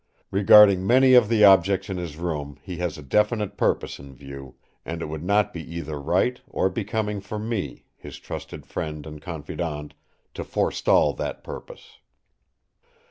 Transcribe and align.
Regarding 0.31 0.87
many 0.87 1.13
of 1.13 1.29
the 1.29 1.45
objects 1.45 1.87
in 1.87 1.97
his 1.97 2.17
room 2.17 2.57
he 2.63 2.77
has 2.77 2.97
a 2.97 3.03
definite 3.03 3.55
purpose 3.55 3.99
in 3.99 4.15
view; 4.15 4.55
and 4.83 4.99
it 4.99 5.05
would 5.05 5.23
not 5.23 5.53
be 5.53 5.61
either 5.75 6.01
right 6.01 6.41
or 6.47 6.71
becoming 6.71 7.21
for 7.21 7.37
me, 7.37 7.85
his 7.97 8.17
trusted 8.17 8.65
friend 8.65 9.05
and 9.05 9.21
confidant, 9.21 9.93
to 10.33 10.43
forestall 10.43 11.13
that 11.13 11.43
purpose. 11.43 11.99